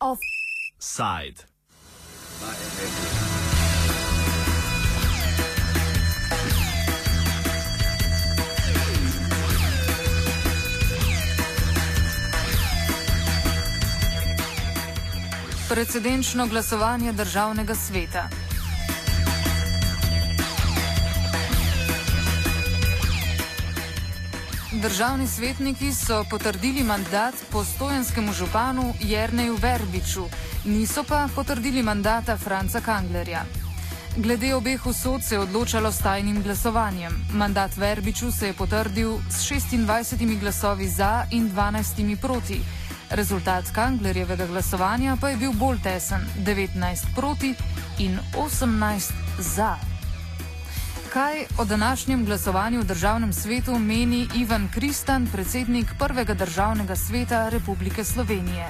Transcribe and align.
Offside. 0.00 1.48
Precedenčno 15.68 16.46
glasovanje 16.46 17.12
državnega 17.12 17.74
sveta. 17.74 18.47
Državni 24.82 25.26
svetniki 25.26 25.92
so 25.92 26.24
potrdili 26.30 26.84
mandat 26.84 27.34
postojanskemu 27.52 28.32
županu 28.32 28.94
Jerneju 29.00 29.56
Verbiču, 29.56 30.28
niso 30.64 31.02
pa 31.04 31.28
potrdili 31.34 31.82
mandata 31.82 32.36
Franca 32.36 32.80
Kanglerja. 32.80 33.42
Glede 34.16 34.54
obeh 34.54 34.86
usod 34.86 35.24
se 35.24 35.34
je 35.34 35.40
odločalo 35.40 35.92
s 35.92 35.98
tajnim 35.98 36.42
glasovanjem. 36.42 37.12
Mandat 37.32 37.76
Verbiču 37.76 38.30
se 38.32 38.46
je 38.46 38.52
potrdil 38.52 39.18
s 39.30 39.50
26 39.50 40.40
glasovi 40.40 40.88
za 40.88 41.26
in 41.30 41.50
12 41.50 42.16
proti. 42.16 42.60
Rezultat 43.10 43.64
Kanglerjevega 43.74 44.46
glasovanja 44.46 45.16
pa 45.20 45.28
je 45.28 45.36
bil 45.36 45.52
bolj 45.52 45.82
tesen- 45.82 46.20
19 46.46 47.06
proti 47.16 47.54
in 47.98 48.18
18 48.36 49.12
za. 49.38 49.87
Kaj 51.12 51.36
o 51.60 51.64
današnjem 51.64 52.24
glasovanju 52.24 52.80
v 52.80 52.84
državnem 52.84 53.32
svetu 53.32 53.72
meni 53.78 54.28
Ivan 54.42 54.68
Kristan, 54.74 55.26
predsednik 55.34 55.86
prvega 56.02 56.34
državnega 56.34 56.96
sveta 56.96 57.48
Republike 57.48 58.04
Slovenije? 58.04 58.66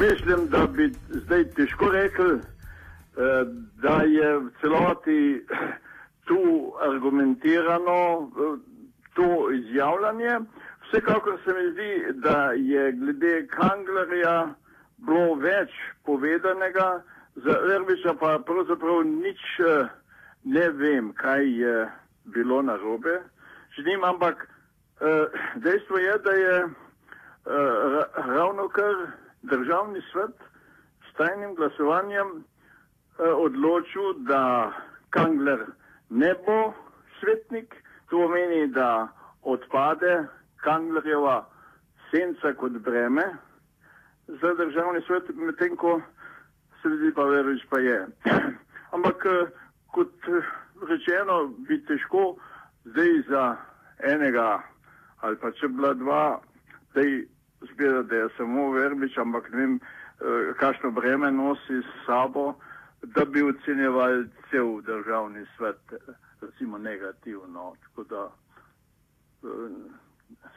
Mislim, 0.00 0.48
da 0.48 0.66
bi 0.66 0.92
zdaj 1.08 1.44
težko 1.56 1.88
rekel, 1.88 2.30
eh, 2.36 2.40
da 3.84 3.96
je 4.02 4.38
v 4.38 4.50
celoti 4.60 5.44
tu 6.28 6.72
argumentirano 6.90 8.00
eh, 8.22 8.58
to 9.14 9.50
izjavljanje. 9.50 10.40
Vsekakor 10.86 11.38
se 11.44 11.50
mi 11.52 11.72
zdi, 11.72 11.92
da 12.14 12.52
je 12.52 12.92
glede 12.92 13.46
Kanglerja 13.46 14.54
bilo 14.96 15.34
več 15.34 15.70
povedanega, 16.04 17.02
za 17.34 17.54
Erbiča 17.74 18.14
pa 18.20 18.38
pravzaprav 18.46 19.04
nič. 19.04 19.40
Uh, 19.60 19.98
ne 20.44 20.68
vem, 20.70 21.12
kaj 21.12 21.60
je 21.60 21.88
bilo 22.24 22.62
na 22.62 22.76
robe 22.76 23.20
njim, 23.86 24.04
ampak 24.04 24.48
uh, 25.00 25.40
dejstvo 25.54 25.98
je, 25.98 26.18
da 26.18 26.30
je 26.30 26.64
uh, 26.64 26.72
ravno 28.14 28.68
kar 28.68 28.94
državni 29.42 30.00
svet 30.12 30.36
s 31.10 31.16
tajnim 31.16 31.54
glasovanjem 31.54 32.28
uh, 32.28 32.44
odločil, 33.36 34.12
da 34.18 34.72
Kangler 35.10 35.66
ne 36.10 36.34
bo 36.46 36.72
svetnik, 37.20 37.74
to 38.10 38.16
pomeni, 38.16 38.66
da 38.66 39.08
odpade 39.42 40.26
Kanglerjeva 40.56 41.46
senca 42.10 42.54
kot 42.54 42.72
breme 42.72 43.24
za 44.26 44.54
državni 44.54 45.00
svet, 45.06 45.22
medtem 45.34 45.76
ko 45.76 46.00
se 46.82 46.88
vidi 46.88 47.14
pa 47.14 47.22
verujoč 47.22 47.62
pa 47.70 47.78
je. 47.78 48.06
ampak 48.94 49.24
uh, 49.24 49.48
kot 49.90 50.28
eh, 50.28 50.50
rečeno, 50.88 51.46
bi 51.68 51.80
težko 51.84 52.36
zdaj 52.84 53.22
za 53.28 53.56
enega 53.98 54.62
ali 55.20 55.36
pa 55.36 55.50
če 55.50 55.68
bila 55.68 55.94
dva, 55.94 56.40
da 56.94 57.00
je 57.00 57.26
zbira, 57.72 58.02
da 58.02 58.16
je 58.16 58.28
samo 58.36 58.70
verbič, 58.72 59.18
ampak 59.18 59.50
ne 59.50 59.58
vem, 59.58 59.74
eh, 59.80 60.52
kakšno 60.60 60.90
breme 60.90 61.30
nosi 61.30 61.82
s 61.82 62.06
sabo, 62.06 62.54
da 63.02 63.24
bi 63.24 63.42
ocenjevali 63.42 64.28
cel 64.50 64.80
državni 64.82 65.46
svet, 65.56 65.94
recimo 66.40 66.78
negativno. 66.78 67.74
Tako 67.82 68.04
da 68.04 68.28
eh, 69.42 69.48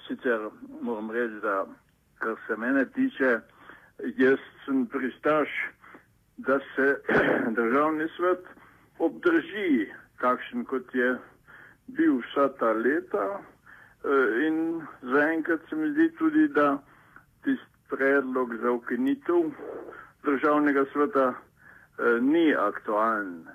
sicer 0.08 0.50
moram 0.82 1.12
reči, 1.12 1.42
da 1.42 1.66
kar 2.20 2.36
se 2.48 2.58
mene 2.58 2.86
tiče, 2.86 3.40
jaz 4.18 4.40
sem 4.66 4.86
pristaš, 4.86 5.50
da 6.38 6.60
se 6.76 7.02
državni 7.60 8.08
svet 8.18 8.61
obdrži, 9.02 9.90
kakšen 10.22 10.66
kot 10.66 10.96
je 10.96 11.16
bil 11.98 12.20
vsa 12.22 12.50
ta 12.60 12.72
leta. 12.74 13.26
Eh, 14.04 14.48
in 14.48 14.82
zaenkrat 15.02 15.62
se 15.70 15.76
mi 15.76 15.92
zdi 15.94 16.10
tudi, 16.18 16.48
da 16.48 16.78
tisti 17.44 17.66
predlog 17.90 18.56
za 18.62 18.72
ukinitev 18.72 19.52
državnega 20.24 20.86
sveta 20.94 21.34
eh, 21.34 22.22
ni 22.22 22.54
aktualen. 22.56 23.46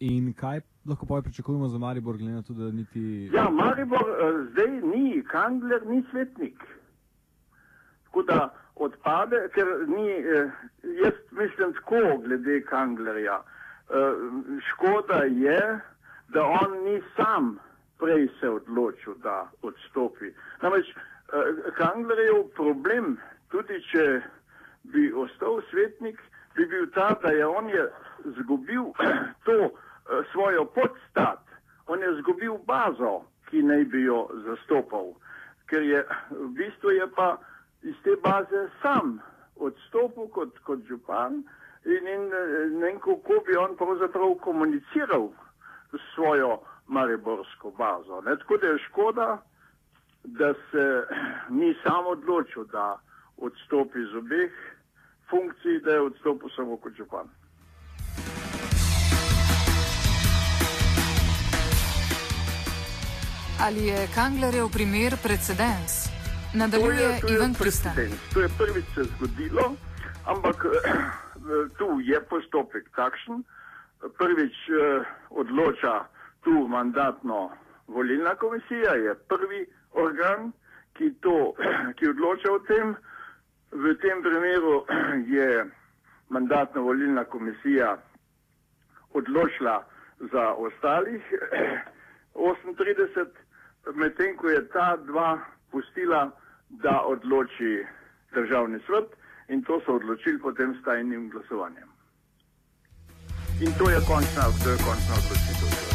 In 0.00 0.32
kaj 0.32 0.60
lahko 0.86 1.06
pa 1.06 1.22
pričakujemo 1.22 1.68
za 1.68 1.78
Maribor, 1.78 2.16
glede 2.16 2.32
na 2.32 2.42
to, 2.42 2.52
da 2.52 2.70
niti. 2.72 3.30
Ja, 3.32 3.48
Maribor 3.50 4.00
uh, 4.00 4.46
zdaj 4.50 4.70
ni, 4.70 5.22
Kangler 5.28 5.86
ni 5.86 6.02
svetnik. 6.10 6.58
Tako 8.04 8.22
da 8.22 8.54
odpade, 8.74 9.48
ker 9.54 9.66
ni, 9.88 10.08
jaz 11.02 11.14
mislim 11.30 11.72
tako 11.72 12.20
glede 12.24 12.60
Kanglerja. 12.62 13.40
Uh, 13.88 13.94
Eh, 13.94 14.14
škoda 14.70 15.22
je, 15.24 15.80
da 16.28 16.44
on 16.44 16.84
ni 16.84 17.02
sam 17.16 17.58
prej 17.98 18.28
se 18.40 18.48
odločil, 18.48 19.14
da 19.14 19.50
odstopi. 19.62 20.32
Namreč 20.62 20.86
uh, 20.88 21.72
Kanglerjev 21.76 22.48
problem, 22.56 23.18
tudi 23.48 23.82
če 23.92 24.22
bi 24.82 25.12
ostal 25.12 25.60
svetnik, 25.70 26.18
bi 26.56 26.66
bil 26.66 26.88
ta, 26.94 27.12
da 27.22 27.30
je 27.30 27.46
on 27.46 27.68
je 27.68 27.84
zgubil 28.38 28.90
to 29.46 29.58
uh, 29.60 29.72
svojo 30.32 30.64
podstat, 30.64 31.44
on 31.86 32.02
je 32.02 32.14
zgubil 32.22 32.56
bazo, 32.66 33.20
ki 33.50 33.62
naj 33.62 33.84
bi 33.84 34.02
jo 34.08 34.26
zastopal, 34.46 35.12
ker 35.68 35.82
je 35.82 36.00
v 36.30 36.48
bistvu 36.56 36.96
je 36.96 37.06
pa 37.16 37.36
iz 37.82 37.94
te 38.04 38.16
baze 38.24 38.68
sam 38.82 39.20
odstopil 39.56 40.28
kot, 40.32 40.58
kot 40.64 40.82
župan 40.88 41.44
in, 41.84 42.08
in 42.08 42.28
ne 42.78 42.86
vem, 42.86 42.98
kako 42.98 43.42
bi 43.46 43.56
on 43.56 43.76
pravzaprav 43.76 44.34
komuniciral 44.34 45.28
s 45.92 46.14
svojo 46.14 46.60
mariborsko 46.86 47.70
bazo. 47.70 48.20
Ne? 48.20 48.36
Tako 48.38 48.56
da 48.56 48.66
je 48.66 48.78
škoda, 48.78 49.42
da 50.24 50.54
se 50.54 50.84
ni 51.60 51.74
sam 51.82 52.06
odločil, 52.06 52.64
da 52.64 52.98
odstopi 53.36 53.98
iz 54.00 54.14
obeh 54.14 54.52
funkcij, 55.30 55.80
da 55.84 55.90
je 55.90 56.00
odstopil 56.00 56.48
samo 56.56 56.76
kot 56.76 56.92
župan. 56.92 57.28
Ali 63.60 63.86
je 63.86 64.08
Kanglerjev 64.14 64.68
primer 64.72 65.12
precedens? 65.22 65.92
Nadaljuje 66.54 67.20
Ivan 67.34 67.54
Kristan. 67.54 67.92
To 68.34 68.40
je 68.40 68.48
prvič 68.58 68.84
se 68.94 69.02
zgodilo, 69.04 69.74
ampak 70.26 70.64
tu 71.78 72.00
je 72.00 72.20
postopek 72.28 72.88
takšen. 72.96 73.44
Prvič 74.18 74.56
eh, 74.68 75.04
odloča 75.30 76.04
tu 76.44 76.68
mandatno 76.68 77.50
volilna 77.86 78.34
komisija, 78.34 78.94
je 78.94 79.14
prvi 79.28 79.66
organ, 79.92 80.52
ki, 80.92 81.14
to, 81.20 81.54
ki 81.96 82.08
odloča 82.08 82.52
o 82.52 82.58
tem. 82.68 82.94
V 83.72 83.94
tem 84.00 84.22
primeru 84.22 84.84
je 85.36 85.64
mandatna 86.28 86.80
volilna 86.80 87.24
komisija 87.24 87.96
odločila 89.12 89.84
za 90.32 90.54
ostalih 90.54 91.22
38, 92.34 93.26
medtem 93.94 94.36
ko 94.36 94.48
je 94.48 94.68
ta 94.68 94.96
dva 94.96 95.38
pustila, 95.70 96.30
da 96.70 97.02
odloči 97.06 97.86
državni 98.34 98.80
svet 98.86 99.14
in 99.48 99.62
to 99.62 99.80
so 99.86 99.96
odločili 99.96 100.38
potem 100.38 100.74
s 100.74 100.84
tajnim 100.84 101.30
glasovanjem. 101.30 101.88
In 103.60 103.70
to 103.78 103.90
je 103.90 103.98
končna, 104.08 104.44
to 104.64 104.70
je 104.70 104.78
končna 104.82 105.14
odločitev. 105.14 105.94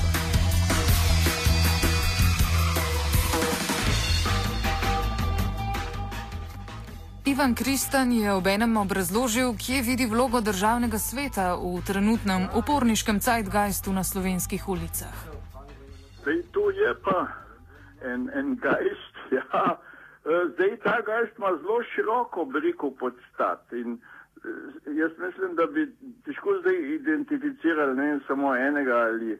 Ivan 7.29 7.55
Kristan 7.55 8.11
je 8.11 8.33
ob 8.33 8.47
enem 8.47 8.77
obrazložil, 8.77 9.53
kje 9.53 9.81
vidi 9.81 10.05
vlogo 10.09 10.41
državnega 10.41 10.97
sveta 10.97 11.55
v 11.61 11.77
trenutnem 11.85 12.47
uporniškem 12.55 13.21
zeitgeistu 13.21 13.93
na 13.93 14.03
slovenskih 14.03 14.69
ulicah. 14.69 15.13
Zdaj, 16.21 16.41
to 16.51 16.69
je 16.73 16.89
pa 17.03 17.27
en, 18.01 18.29
en 18.33 18.57
geist, 18.57 19.15
ja. 19.37 19.77
Eh, 20.29 20.45
zdaj 20.53 20.77
ta 20.83 21.01
geist 21.05 21.37
ima 21.37 21.57
zelo 21.61 21.83
široko 21.83 22.45
briko 22.45 22.91
podstat 22.91 23.73
in 23.73 23.97
jaz 24.85 25.11
mislim, 25.19 25.55
da 25.55 25.65
bi 25.65 25.87
težko 26.25 26.53
zdaj 26.61 26.75
identificirali 26.75 27.95
ne 27.95 28.19
samo 28.27 28.55
enega 28.55 28.95
ali, 28.97 29.39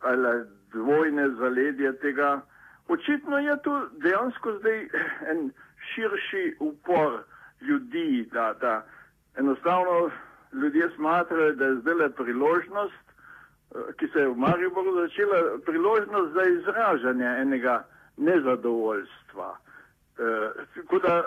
ali 0.00 0.44
dvojne 0.72 1.28
zaledje 1.30 1.98
tega. 1.98 2.40
Očitno 2.88 3.38
je 3.38 3.62
tu 3.62 3.80
dejansko 3.92 4.52
zdaj 4.52 4.88
en 5.30 5.50
širši 5.94 6.56
upor 6.60 7.18
ljudi, 7.60 8.28
da, 8.32 8.54
da 8.60 8.86
enostavno 9.36 10.10
ljudje 10.52 10.90
smatrajo, 10.96 11.52
da 11.52 11.64
je 11.64 11.74
zdaj 11.74 11.94
le 11.94 12.10
priložnost, 12.10 13.06
ki 13.98 14.08
se 14.08 14.18
je 14.18 14.28
v 14.28 14.36
Mariboru 14.36 14.94
začela, 15.00 15.58
priložnost 15.66 16.32
za 16.32 16.42
izražanje 16.42 17.26
enega 17.26 17.84
nezadovoljstva. 18.16 19.56
Tako 20.74 20.98
da 20.98 21.24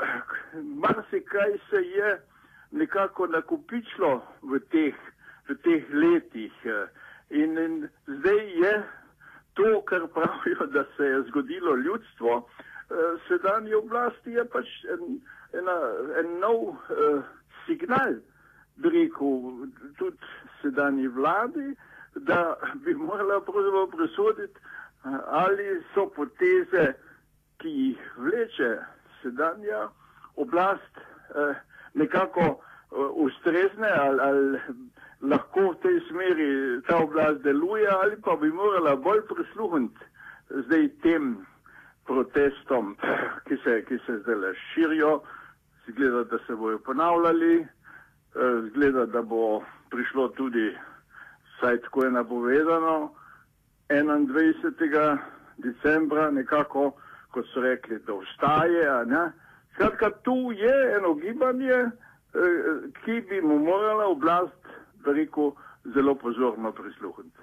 marsikaj 0.53 1.57
se 1.69 1.77
je 1.77 2.21
nekako 2.71 3.27
nakupičilo 3.27 4.21
v 4.41 4.59
teh, 4.71 4.95
v 5.50 5.56
teh 5.63 5.83
letih. 5.94 6.53
In, 7.30 7.57
in 7.57 7.89
zdaj 8.07 8.41
je 8.62 8.74
to, 9.53 9.81
kar 9.86 10.07
pravijo, 10.13 10.65
da 10.74 10.83
se 10.97 11.03
je 11.03 11.21
zgodilo 11.21 11.75
ljudstvo, 11.75 12.50
sedanje 13.27 13.75
oblasti 13.75 14.31
je 14.31 14.45
pač 14.45 14.68
en, 14.94 15.19
ena, 15.53 15.77
en 16.19 16.39
nov 16.39 16.62
uh, 16.69 17.21
signal, 17.65 18.18
bi 18.81 18.89
rekel, 18.89 19.68
tudi 19.97 20.18
sedanji 20.62 21.07
vladi, 21.07 21.75
da 22.15 22.57
bi 22.86 22.94
morala 22.94 23.41
pravzaprav 23.45 23.88
presoditi, 23.94 24.59
ali 25.25 25.83
so 25.94 26.07
poteze, 26.15 26.94
ki 27.60 27.70
jih 27.70 28.12
vleče 28.18 28.72
sedanja 29.22 29.88
oblast, 30.36 31.02
uh, 31.36 31.56
nekako 31.94 32.46
uh, 32.50 33.10
ustrezne 33.26 33.92
ali, 33.92 34.20
ali 34.22 34.60
lahko 35.22 35.72
v 35.72 35.80
tej 35.84 36.00
smeri 36.10 36.52
ta 36.88 37.04
oblast 37.04 37.44
deluje, 37.44 37.88
ali 37.88 38.16
pa 38.22 38.36
bi 38.36 38.52
morala 38.52 38.96
bolj 38.96 39.22
prisluhniti 39.28 40.10
zdaj 40.50 40.90
tem 41.04 41.46
protestom, 42.06 42.96
ki 43.48 43.58
se, 43.64 43.84
ki 43.86 44.00
se 44.06 44.18
zdaj 44.24 44.54
širijo, 44.74 45.20
zgleda, 45.88 46.24
da 46.24 46.38
se 46.48 46.56
bojo 46.56 46.80
ponavljali, 46.80 47.68
zgleda, 48.70 49.06
da 49.06 49.22
bo 49.22 49.62
prišlo 49.90 50.28
tudi, 50.28 50.78
saj 51.60 51.82
tako 51.82 52.04
je 52.04 52.12
napovedano, 52.12 53.14
21. 53.90 55.18
decembra 55.58 56.32
nekako, 56.32 56.92
kot 57.31 57.46
so 57.54 57.62
rekli, 57.62 58.00
da 58.08 58.14
vstaje. 58.14 58.86
Skratka, 59.74 60.10
tu 60.24 60.52
je 60.52 60.76
eno 60.98 61.14
gibanje, 61.14 61.92
ki 63.06 63.22
bi 63.30 63.42
mu 63.42 63.60
morala 63.60 64.08
oblast, 64.08 64.64
da 65.06 65.12
rekel, 65.12 65.52
zelo 65.94 66.16
pozorno 66.16 66.72
prisluhniti. 66.72 67.40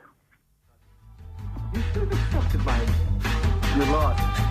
Your 3.76 3.86
Lord. 3.92 4.45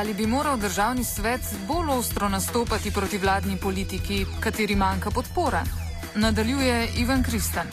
Ali 0.00 0.14
bi 0.14 0.26
moral 0.26 0.56
državni 0.66 1.04
svet 1.04 1.44
bolj 1.68 1.88
ostro 1.98 2.28
nastopati 2.28 2.88
proti 2.96 3.18
vladni 3.24 3.56
politiki, 3.66 4.16
kateri 4.44 4.76
manjka 4.84 5.10
podpora? 5.18 5.62
Nadaljuje 6.24 6.76
Ivan 7.02 7.22
Kristan. 7.26 7.68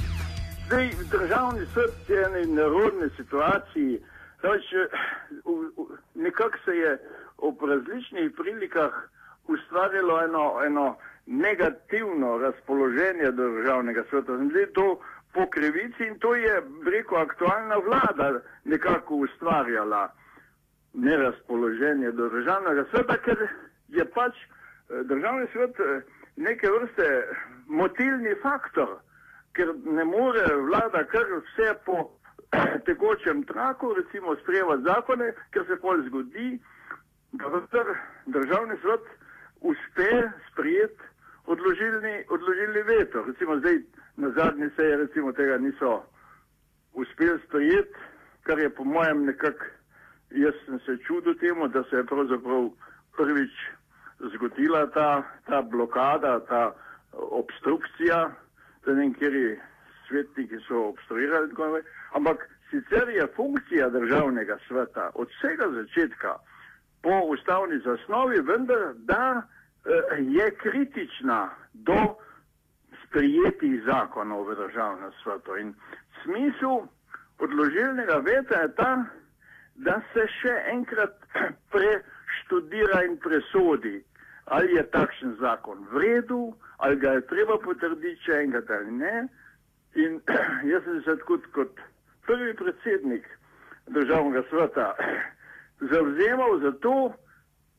Zdaj, 0.66 0.86
državni 1.16 1.64
svet 1.74 1.96
je 2.10 2.16
v 2.16 2.24
eni 2.28 2.44
nerodni 2.60 3.08
situaciji. 3.20 3.92
Nekako 6.26 6.58
se 6.66 6.74
je 6.84 6.92
ob 7.48 7.58
različnih 7.72 8.32
prilikah 8.40 8.94
ustvarjalo 9.54 10.24
eno, 10.28 10.46
eno 10.68 10.88
negativno 11.26 12.38
razpoloženje 12.46 13.28
do 13.38 13.44
državnega 13.58 14.04
sveta. 14.10 14.32
Zdaj, 14.52 14.68
to 14.78 14.88
po 15.36 15.44
krivici 15.56 16.04
in 16.10 16.20
to 16.20 16.36
je, 16.36 16.56
reko, 16.94 17.16
aktualna 17.16 17.78
vlada 17.88 18.28
nekako 18.64 19.16
ustvarjala 19.16 20.04
nerazpoloženje 20.94 22.12
do 22.12 22.30
državnega 22.30 22.86
sveta, 22.92 23.18
ker 23.18 23.48
je 23.88 24.06
pač 24.06 24.36
eh, 24.38 25.04
državni 25.04 25.48
svet 25.54 25.80
eh, 25.80 26.02
neke 26.36 26.70
vrste 26.70 27.08
motilni 27.68 28.36
faktor, 28.42 29.00
ker 29.54 29.74
ne 29.86 30.06
more 30.06 30.46
vlada 30.68 31.04
kar 31.04 31.26
vse 31.40 31.74
po 31.86 32.10
tekočem 32.86 33.44
traku, 33.44 33.94
recimo 33.94 34.36
sprejemati 34.36 34.84
zakone, 34.84 35.34
ker 35.52 35.66
se 35.68 35.80
pol 35.82 36.06
zgodi, 36.08 36.60
da 37.34 37.50
vendar 37.50 37.96
državni 38.26 38.78
svet 38.82 39.06
uspe 39.62 40.30
sprijeti 40.52 41.12
odložilni, 41.46 42.24
odložilni 42.30 42.82
veto. 42.84 43.24
Recimo 43.28 43.58
zdaj 43.58 43.80
na 44.18 44.30
zadnji 44.30 44.70
seji 44.76 44.96
recimo 44.96 45.32
tega 45.32 45.58
niso 45.58 46.04
uspeli 46.94 47.40
sprijeti, 47.48 47.94
kar 48.44 48.60
je 48.60 48.70
po 48.70 48.84
mojem 48.84 49.26
nekako 49.26 49.66
jaz 50.34 50.54
sem 50.66 50.80
se 50.80 50.98
čudil 51.08 51.36
temu, 51.40 51.68
da 51.68 51.84
se 51.84 51.96
je 51.96 52.06
pravzaprav 52.06 52.70
prvič 53.18 53.52
zgodila 54.20 54.88
ta, 54.88 55.24
ta 55.46 55.62
blokada, 55.62 56.40
ta 56.40 56.74
obstrukcija, 57.12 58.32
da 58.86 58.94
ne 58.94 59.08
nekateri 59.08 59.60
svetniki 60.08 60.58
so 60.68 60.88
obstruirali. 60.90 61.50
Ampak 62.14 62.50
sicer 62.70 63.10
je 63.10 63.28
funkcija 63.36 63.90
državnega 63.90 64.58
sveta 64.68 65.12
od 65.14 65.28
vsega 65.28 65.70
začetka 65.72 66.36
po 67.02 67.22
ustavni 67.28 67.80
zasnovi, 67.80 68.42
vendar 68.42 68.94
da 68.96 69.42
eh, 69.42 69.92
je 70.20 70.52
kritična 70.52 71.50
do 71.74 72.16
sprijetih 73.08 73.82
zakonov 73.86 74.50
v 74.50 74.56
državnem 74.56 75.12
svetu. 75.24 75.58
In 75.58 75.74
smisel 76.24 76.88
odložilnega 77.40 78.18
veta 78.18 78.62
je 78.62 78.76
ta, 78.76 79.06
da 79.76 80.02
se 80.14 80.26
še 80.40 80.54
enkrat 80.74 81.16
preštudira 81.74 83.04
in 83.08 83.18
presodi, 83.18 84.04
ali 84.46 84.76
je 84.76 84.84
takšen 84.92 85.38
zakon 85.40 85.86
v 85.92 86.04
redu, 86.04 86.42
ali 86.78 87.00
ga 87.00 87.16
je 87.18 87.28
treba 87.32 87.58
potrditi 87.64 88.22
še 88.26 88.42
enkrat 88.46 88.70
ali 88.70 88.92
ne. 89.00 89.16
In 89.96 90.20
jaz 90.72 90.86
sem 90.86 91.02
se 91.06 91.18
kot, 91.28 91.48
kot 91.56 91.82
prvi 92.28 92.54
predsednik 92.60 93.28
državnega 93.88 94.44
sveta 94.50 94.94
zavzemal 95.94 96.60
za 96.64 96.72
to, 96.86 96.96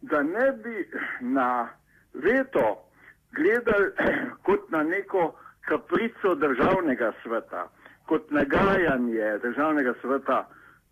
da 0.04 0.22
ne 0.22 0.50
bi 0.64 0.88
na 1.20 1.68
veto 2.14 2.84
gledali 3.32 3.90
kot 4.42 4.70
na 4.70 4.82
neko 4.82 5.32
kaprico 5.64 6.34
državnega 6.34 7.12
sveta, 7.22 7.68
kot 8.06 8.30
nagajanje 8.30 9.38
državnega 9.42 9.94
sveta 10.00 10.44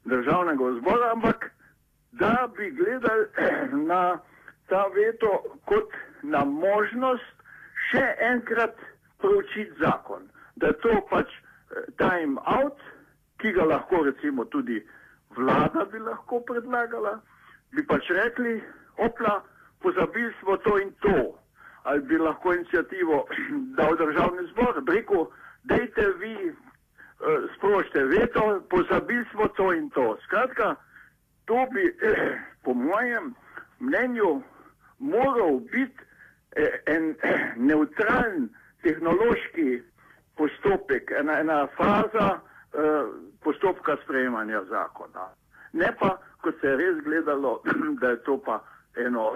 državnega 0.04 0.72
zbora, 0.80 1.12
ampak 1.12 1.50
da 2.12 2.48
bi 2.56 2.70
gledali 2.70 3.26
na 3.90 4.18
ta 4.68 4.86
veto 4.94 5.42
kot 5.64 5.90
na 6.22 6.44
možnost 6.44 7.42
še 7.90 8.04
enkrat 8.20 8.76
proučiti 9.18 9.72
zakon. 9.80 10.28
Da 10.56 10.66
je 10.66 10.78
to 10.84 11.00
pač 11.10 11.28
eh, 11.30 11.86
time 11.98 12.40
out, 12.46 12.78
ki 13.38 13.52
ga 13.52 13.64
lahko 13.64 14.04
recimo 14.04 14.44
tudi 14.44 14.82
vlada 15.36 15.84
bi 15.92 15.98
lahko 15.98 16.40
predlagala, 16.46 17.20
bi 17.72 17.84
pač 17.86 18.10
rekli, 18.10 18.60
opla, 18.98 19.40
pozabili 19.82 20.32
smo 20.40 20.56
to 20.56 20.78
in 20.78 20.92
to. 21.00 21.38
Ali 21.84 22.00
bi 22.06 22.18
lahko 22.18 22.54
inicijativo 22.54 23.24
dal 23.78 23.96
državni 23.96 24.46
zbor, 24.52 24.82
rekel, 24.88 25.26
dejte 25.64 26.06
vi 26.20 26.52
sprožite 27.56 28.04
veto, 28.04 28.62
pozabili 28.70 29.24
smo 29.30 29.48
to 29.48 29.72
in 29.72 29.90
to. 29.90 30.16
Skratka, 30.24 30.74
to 31.44 31.66
bi 31.72 31.96
eh, 32.02 32.38
po 32.64 32.74
mojem 32.74 33.34
mnenju 33.80 34.42
moral 34.98 35.60
biti 35.60 36.00
eh, 36.56 36.80
en 36.86 37.14
eh, 37.22 37.52
neutralen 37.56 38.48
tehnološki 38.82 39.82
postopek, 40.36 41.10
ena, 41.20 41.38
ena 41.40 41.66
faza 41.76 42.40
eh, 42.74 43.04
postopka 43.42 43.96
sprejemanja 44.04 44.64
zakona. 44.70 45.28
Ne 45.72 45.94
pa, 46.00 46.16
kot 46.40 46.54
se 46.60 46.66
je 46.66 46.76
res 46.76 47.04
gledalo, 47.04 47.62
da 48.00 48.08
je 48.10 48.22
to 48.22 48.38
pa 48.44 48.62
eno 48.96 49.32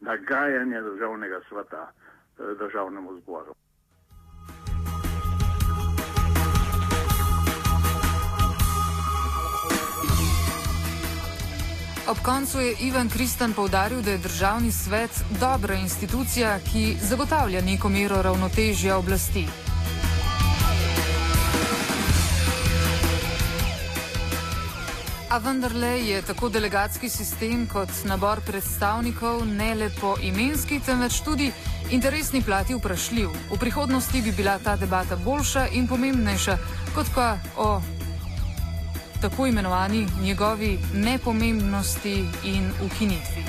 nagajanje 0.00 0.80
državnega 0.80 1.40
sveta 1.48 1.90
eh, 1.90 2.42
državnemu 2.58 3.20
zboru. 3.20 3.54
Ob 12.14 12.22
koncu 12.22 12.60
je 12.60 12.74
Ivan 12.80 13.08
Kristan 13.08 13.52
povdaril, 13.52 14.02
da 14.02 14.10
je 14.10 14.18
državni 14.18 14.72
svet 14.72 15.10
dobra 15.40 15.74
institucija, 15.74 16.58
ki 16.72 16.96
zagotavlja 17.02 17.60
neko 17.60 17.88
mero 17.88 18.22
ravnotežja 18.22 18.96
oblasti. 18.96 19.46
A 25.30 25.38
vendarle 25.38 26.06
je 26.06 26.22
tako 26.22 26.48
delegatski 26.48 27.08
sistem 27.08 27.66
kot 27.66 27.90
nabor 28.04 28.40
predstavnikov 28.46 29.42
ne 29.46 29.74
le 29.74 29.90
po 30.00 30.14
imenski, 30.22 30.80
temveč 30.86 31.18
tudi 31.24 31.50
interesni 31.90 32.42
plati 32.42 32.74
vprašljiv. 32.74 33.28
V 33.50 33.58
prihodnosti 33.58 34.22
bi 34.22 34.32
bila 34.32 34.58
ta 34.58 34.76
debata 34.76 35.16
boljša 35.16 35.66
in 35.72 35.88
pomembnejša, 35.88 36.58
kot 36.94 37.06
pa 37.14 37.38
o 37.56 37.80
tako 39.30 39.46
imenovani 39.46 40.06
njegovi 40.22 40.78
nepomembnosti 40.94 42.24
in 42.44 42.72
ukinitvi. 42.86 43.44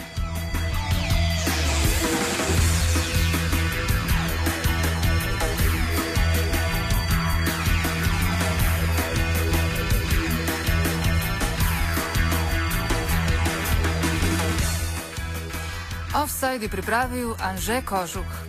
Offside 16.24 16.66
je 16.66 16.70
pripravil 16.70 17.36
Anže 17.40 17.82
Kožuk. 17.82 18.45